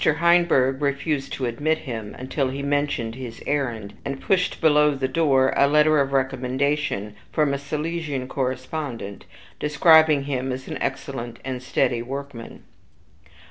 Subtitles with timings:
[0.03, 5.53] Heinberg refused to admit him, until he mentioned his errand, and pushed below the door
[5.55, 9.25] a letter of recommendation from a Silesian correspondent,
[9.59, 12.63] describing him as an excellent and steady workman.